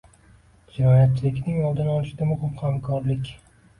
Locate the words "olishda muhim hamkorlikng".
1.99-3.31